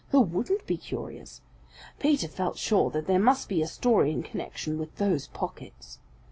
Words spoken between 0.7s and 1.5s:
curious?